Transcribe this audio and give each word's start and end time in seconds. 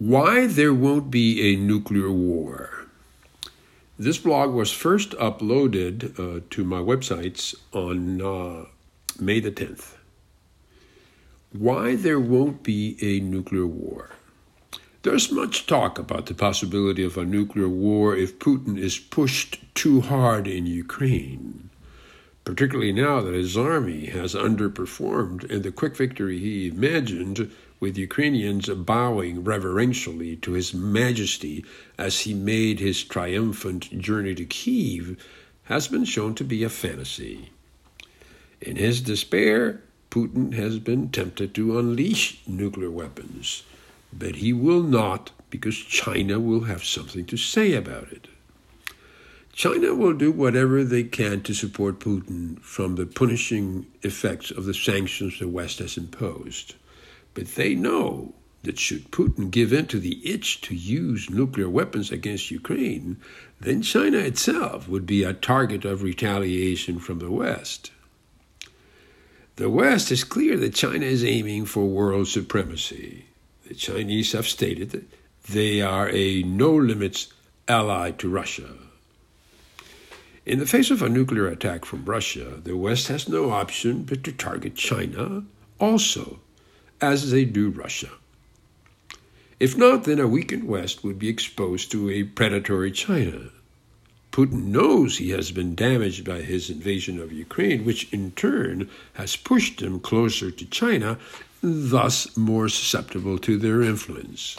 Why 0.00 0.46
There 0.46 0.72
Won't 0.72 1.10
Be 1.10 1.52
a 1.52 1.56
Nuclear 1.56 2.10
War. 2.10 2.86
This 3.98 4.16
blog 4.16 4.54
was 4.54 4.72
first 4.72 5.10
uploaded 5.10 6.18
uh, 6.18 6.40
to 6.48 6.64
my 6.64 6.78
websites 6.78 7.54
on 7.74 8.22
uh, 8.22 8.64
May 9.20 9.40
the 9.40 9.50
10th. 9.50 9.96
Why 11.52 11.96
There 11.96 12.18
Won't 12.18 12.62
Be 12.62 12.96
a 13.02 13.20
Nuclear 13.20 13.66
War. 13.66 14.12
There's 15.02 15.30
much 15.30 15.66
talk 15.66 15.98
about 15.98 16.24
the 16.24 16.34
possibility 16.34 17.04
of 17.04 17.18
a 17.18 17.26
nuclear 17.26 17.68
war 17.68 18.16
if 18.16 18.38
Putin 18.38 18.78
is 18.78 18.98
pushed 18.98 19.62
too 19.74 20.00
hard 20.00 20.46
in 20.48 20.64
Ukraine, 20.64 21.68
particularly 22.44 22.92
now 22.92 23.20
that 23.20 23.34
his 23.34 23.54
army 23.54 24.06
has 24.06 24.34
underperformed 24.34 25.44
and 25.50 25.62
the 25.62 25.70
quick 25.70 25.94
victory 25.94 26.38
he 26.38 26.68
imagined 26.68 27.50
with 27.80 27.96
Ukrainians 27.96 28.68
bowing 28.68 29.42
reverentially 29.42 30.36
to 30.36 30.52
His 30.52 30.72
Majesty 30.74 31.64
as 31.98 32.20
he 32.20 32.34
made 32.34 32.78
his 32.78 33.02
triumphant 33.02 33.98
journey 33.98 34.34
to 34.34 34.44
Kiev, 34.44 35.16
has 35.64 35.88
been 35.88 36.04
shown 36.04 36.34
to 36.34 36.44
be 36.44 36.62
a 36.62 36.68
fantasy. 36.68 37.50
In 38.60 38.76
his 38.76 39.00
despair, 39.00 39.80
Putin 40.10 40.52
has 40.54 40.78
been 40.78 41.08
tempted 41.08 41.54
to 41.54 41.78
unleash 41.78 42.40
nuclear 42.46 42.90
weapons, 42.90 43.62
but 44.12 44.36
he 44.36 44.52
will 44.52 44.82
not 44.82 45.30
because 45.48 45.76
China 45.76 46.38
will 46.38 46.64
have 46.64 46.84
something 46.84 47.24
to 47.26 47.36
say 47.36 47.74
about 47.74 48.12
it. 48.12 48.28
China 49.52 49.94
will 49.94 50.12
do 50.12 50.30
whatever 50.30 50.84
they 50.84 51.04
can 51.04 51.42
to 51.42 51.54
support 51.54 52.00
Putin 52.00 52.60
from 52.60 52.96
the 52.96 53.06
punishing 53.06 53.86
effects 54.02 54.50
of 54.50 54.64
the 54.64 54.74
sanctions 54.74 55.38
the 55.38 55.48
West 55.48 55.78
has 55.78 55.96
imposed. 55.96 56.74
But 57.34 57.54
they 57.54 57.74
know 57.74 58.34
that 58.62 58.78
should 58.78 59.10
Putin 59.10 59.50
give 59.50 59.72
in 59.72 59.86
to 59.86 59.98
the 59.98 60.20
itch 60.28 60.60
to 60.62 60.74
use 60.74 61.30
nuclear 61.30 61.68
weapons 61.68 62.10
against 62.10 62.50
Ukraine, 62.50 63.16
then 63.60 63.82
China 63.82 64.18
itself 64.18 64.88
would 64.88 65.06
be 65.06 65.22
a 65.22 65.32
target 65.32 65.84
of 65.84 66.02
retaliation 66.02 66.98
from 66.98 67.20
the 67.20 67.30
West. 67.30 67.90
The 69.56 69.70
West 69.70 70.10
is 70.10 70.24
clear 70.24 70.56
that 70.58 70.74
China 70.74 71.06
is 71.06 71.24
aiming 71.24 71.66
for 71.66 71.86
world 71.86 72.28
supremacy. 72.28 73.26
The 73.66 73.74
Chinese 73.74 74.32
have 74.32 74.48
stated 74.48 74.90
that 74.90 75.08
they 75.48 75.80
are 75.80 76.08
a 76.10 76.42
no 76.42 76.74
limits 76.74 77.32
ally 77.68 78.10
to 78.12 78.28
Russia. 78.28 78.74
In 80.44 80.58
the 80.58 80.66
face 80.66 80.90
of 80.90 81.02
a 81.02 81.08
nuclear 81.08 81.46
attack 81.46 81.84
from 81.84 82.04
Russia, 82.04 82.60
the 82.62 82.76
West 82.76 83.08
has 83.08 83.28
no 83.28 83.50
option 83.50 84.02
but 84.02 84.24
to 84.24 84.32
target 84.32 84.74
China 84.74 85.44
also 85.78 86.40
as 87.00 87.30
they 87.30 87.44
do 87.44 87.70
Russia. 87.70 88.10
If 89.58 89.76
not, 89.76 90.04
then 90.04 90.18
a 90.18 90.26
weakened 90.26 90.64
West 90.64 91.04
would 91.04 91.18
be 91.18 91.28
exposed 91.28 91.90
to 91.90 92.08
a 92.10 92.24
predatory 92.24 92.90
China. 92.90 93.50
Putin 94.32 94.66
knows 94.66 95.18
he 95.18 95.30
has 95.30 95.50
been 95.50 95.74
damaged 95.74 96.24
by 96.24 96.40
his 96.40 96.70
invasion 96.70 97.20
of 97.20 97.32
Ukraine, 97.32 97.84
which 97.84 98.10
in 98.12 98.30
turn 98.32 98.88
has 99.14 99.36
pushed 99.36 99.82
him 99.82 100.00
closer 100.00 100.50
to 100.50 100.64
China, 100.66 101.18
thus 101.62 102.36
more 102.36 102.68
susceptible 102.68 103.38
to 103.38 103.58
their 103.58 103.82
influence. 103.82 104.56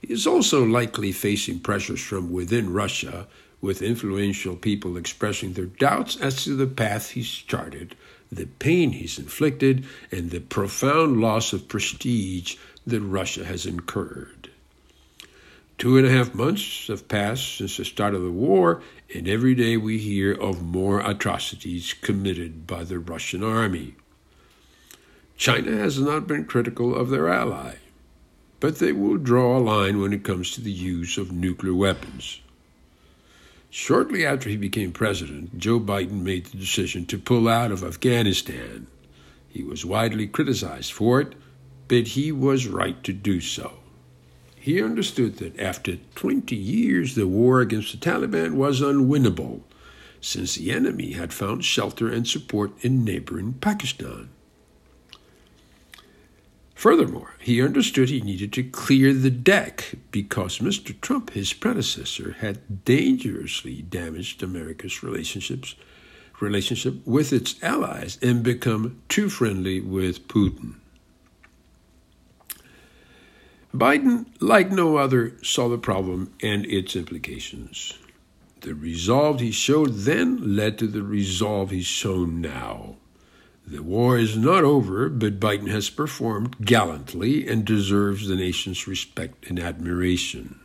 He 0.00 0.12
is 0.12 0.26
also 0.26 0.64
likely 0.64 1.10
facing 1.10 1.60
pressures 1.60 2.00
from 2.00 2.30
within 2.32 2.72
Russia, 2.72 3.26
with 3.60 3.82
influential 3.82 4.56
people 4.56 4.96
expressing 4.96 5.52
their 5.52 5.66
doubts 5.66 6.16
as 6.16 6.44
to 6.44 6.56
the 6.56 6.66
path 6.66 7.10
he's 7.10 7.28
charted 7.30 7.94
the 8.32 8.46
pain 8.46 8.92
he's 8.92 9.18
inflicted, 9.18 9.84
and 10.12 10.30
the 10.30 10.40
profound 10.40 11.20
loss 11.20 11.52
of 11.52 11.68
prestige 11.68 12.56
that 12.86 13.00
Russia 13.00 13.44
has 13.44 13.66
incurred. 13.66 14.50
Two 15.78 15.96
and 15.96 16.06
a 16.06 16.10
half 16.10 16.34
months 16.34 16.88
have 16.88 17.08
passed 17.08 17.56
since 17.56 17.76
the 17.76 17.84
start 17.84 18.14
of 18.14 18.22
the 18.22 18.30
war, 18.30 18.82
and 19.14 19.26
every 19.26 19.54
day 19.54 19.76
we 19.76 19.98
hear 19.98 20.32
of 20.32 20.62
more 20.62 21.00
atrocities 21.00 21.94
committed 21.94 22.66
by 22.66 22.84
the 22.84 22.98
Russian 22.98 23.42
army. 23.42 23.94
China 25.36 25.72
has 25.72 25.98
not 25.98 26.26
been 26.26 26.44
critical 26.44 26.94
of 26.94 27.08
their 27.08 27.28
ally, 27.28 27.76
but 28.60 28.78
they 28.78 28.92
will 28.92 29.16
draw 29.16 29.56
a 29.56 29.58
line 29.58 30.00
when 30.00 30.12
it 30.12 30.22
comes 30.22 30.52
to 30.52 30.60
the 30.60 30.70
use 30.70 31.16
of 31.16 31.32
nuclear 31.32 31.74
weapons. 31.74 32.40
Shortly 33.70 34.26
after 34.26 34.50
he 34.50 34.56
became 34.56 34.90
president, 34.90 35.56
Joe 35.56 35.78
Biden 35.78 36.22
made 36.22 36.46
the 36.46 36.56
decision 36.56 37.06
to 37.06 37.18
pull 37.18 37.48
out 37.48 37.70
of 37.70 37.84
Afghanistan. 37.84 38.88
He 39.48 39.62
was 39.62 39.84
widely 39.84 40.26
criticized 40.26 40.92
for 40.92 41.20
it, 41.20 41.34
but 41.86 42.08
he 42.08 42.32
was 42.32 42.66
right 42.66 43.02
to 43.04 43.12
do 43.12 43.40
so. 43.40 43.74
He 44.56 44.82
understood 44.82 45.36
that 45.38 45.58
after 45.58 45.96
20 46.16 46.54
years, 46.56 47.14
the 47.14 47.28
war 47.28 47.60
against 47.60 47.92
the 47.92 47.98
Taliban 47.98 48.54
was 48.54 48.80
unwinnable, 48.80 49.62
since 50.20 50.56
the 50.56 50.72
enemy 50.72 51.12
had 51.12 51.32
found 51.32 51.64
shelter 51.64 52.08
and 52.08 52.26
support 52.26 52.72
in 52.82 53.04
neighboring 53.04 53.54
Pakistan. 53.54 54.30
Furthermore, 56.80 57.34
he 57.38 57.62
understood 57.62 58.08
he 58.08 58.22
needed 58.22 58.54
to 58.54 58.62
clear 58.62 59.12
the 59.12 59.30
deck 59.30 59.96
because 60.10 60.60
Mr. 60.60 60.98
Trump, 61.02 61.32
his 61.32 61.52
predecessor, 61.52 62.36
had 62.40 62.86
dangerously 62.86 63.82
damaged 63.82 64.42
America's 64.42 65.02
relationships 65.02 65.74
relationship 66.40 67.06
with 67.06 67.34
its 67.34 67.62
allies 67.62 68.18
and 68.22 68.42
become 68.42 68.98
too 69.10 69.28
friendly 69.28 69.82
with 69.82 70.26
Putin. 70.26 70.76
Biden, 73.74 74.24
like 74.40 74.72
no 74.72 74.96
other, 74.96 75.36
saw 75.42 75.68
the 75.68 75.76
problem 75.76 76.32
and 76.42 76.64
its 76.64 76.96
implications. 76.96 77.92
The 78.62 78.74
resolve 78.74 79.40
he 79.40 79.50
showed 79.50 79.96
then 79.96 80.56
led 80.56 80.78
to 80.78 80.86
the 80.86 81.02
resolve 81.02 81.72
he's 81.72 81.84
shown 81.84 82.40
now. 82.40 82.96
The 83.70 83.84
war 83.84 84.18
is 84.18 84.36
not 84.36 84.64
over, 84.64 85.08
but 85.08 85.38
Biden 85.38 85.68
has 85.68 85.90
performed 85.90 86.56
gallantly 86.60 87.46
and 87.46 87.64
deserves 87.64 88.26
the 88.26 88.34
nation's 88.34 88.88
respect 88.88 89.48
and 89.48 89.60
admiration. 89.60 90.58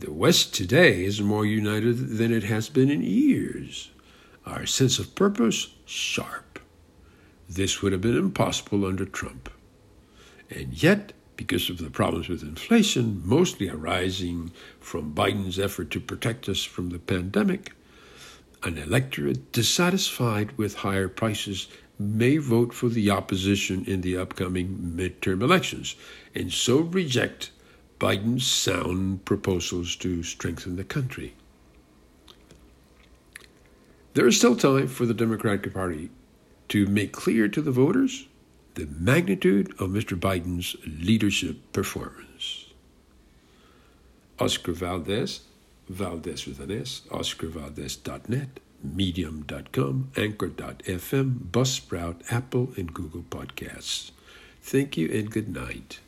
The 0.00 0.12
West 0.12 0.52
today 0.52 1.04
is 1.04 1.20
more 1.20 1.46
united 1.46 2.18
than 2.18 2.32
it 2.32 2.42
has 2.42 2.68
been 2.68 2.90
in 2.90 3.02
years. 3.02 3.92
Our 4.44 4.66
sense 4.66 4.98
of 4.98 5.14
purpose, 5.14 5.68
sharp. 5.84 6.58
This 7.48 7.80
would 7.80 7.92
have 7.92 8.00
been 8.00 8.18
impossible 8.18 8.84
under 8.84 9.04
Trump. 9.04 9.48
And 10.50 10.72
yet, 10.72 11.12
because 11.36 11.70
of 11.70 11.78
the 11.78 11.90
problems 11.90 12.28
with 12.28 12.42
inflation, 12.42 13.22
mostly 13.24 13.68
arising 13.68 14.50
from 14.80 15.14
Biden's 15.14 15.60
effort 15.60 15.92
to 15.92 16.00
protect 16.00 16.48
us 16.48 16.64
from 16.64 16.90
the 16.90 16.98
pandemic, 16.98 17.70
an 18.64 18.78
electorate 18.78 19.52
dissatisfied 19.52 20.56
with 20.58 20.76
higher 20.76 21.08
prices 21.08 21.68
may 21.98 22.36
vote 22.38 22.74
for 22.74 22.88
the 22.88 23.10
opposition 23.10 23.84
in 23.86 24.00
the 24.00 24.16
upcoming 24.16 24.94
midterm 24.96 25.42
elections 25.42 25.94
and 26.34 26.52
so 26.52 26.80
reject 26.80 27.50
Biden's 28.00 28.46
sound 28.46 29.24
proposals 29.24 29.96
to 29.96 30.22
strengthen 30.22 30.76
the 30.76 30.84
country. 30.84 31.34
There 34.14 34.26
is 34.26 34.36
still 34.36 34.56
time 34.56 34.88
for 34.88 35.06
the 35.06 35.14
Democratic 35.14 35.72
Party 35.72 36.10
to 36.68 36.86
make 36.86 37.12
clear 37.12 37.48
to 37.48 37.62
the 37.62 37.70
voters 37.70 38.26
the 38.74 38.86
magnitude 38.86 39.70
of 39.80 39.90
Mr. 39.90 40.18
Biden's 40.18 40.76
leadership 40.86 41.56
performance. 41.72 42.66
Oscar 44.38 44.72
Valdez, 44.72 45.42
Valdez 45.88 46.46
with 46.46 46.58
an 46.60 46.70
S, 46.70 47.02
oscarvaldez.net 47.10 48.60
medium.com, 48.84 50.10
anchor.fm, 50.16 51.38
Buzzsprout, 51.50 52.32
Apple, 52.32 52.72
and 52.76 52.92
Google 52.92 53.24
Podcasts. 53.28 54.10
Thank 54.60 54.96
you 54.96 55.10
and 55.12 55.30
good 55.30 55.48
night. 55.48 56.00